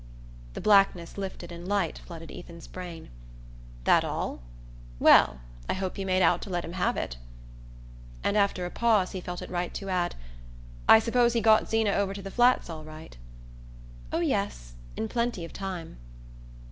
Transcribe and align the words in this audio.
The 0.55 0.61
blackness 0.61 1.15
lifted 1.15 1.51
and 1.51 1.67
light 1.67 1.99
flooded 1.99 2.31
Ethan's 2.31 2.65
brain. 2.65 3.09
"That 3.83 4.03
all? 4.03 4.41
Well, 4.97 5.41
I 5.69 5.75
hope 5.75 5.95
you 5.99 6.07
made 6.07 6.23
out 6.23 6.41
to 6.41 6.49
let 6.49 6.65
him 6.65 6.73
have 6.73 6.97
it." 6.97 7.17
And 8.23 8.35
after 8.35 8.65
a 8.65 8.71
pause 8.71 9.11
he 9.11 9.21
felt 9.21 9.43
it 9.43 9.51
right 9.51 9.71
to 9.75 9.89
add: 9.91 10.15
"I 10.89 10.97
suppose 10.97 11.33
he 11.33 11.39
got 11.41 11.67
Zeena 11.69 11.91
over 11.93 12.15
to 12.15 12.21
the 12.23 12.31
Flats 12.31 12.67
all 12.67 12.83
right?" 12.83 13.15
"Oh, 14.11 14.21
yes; 14.21 14.73
in 14.97 15.07
plenty 15.07 15.45
of 15.45 15.53
time." 15.53 15.97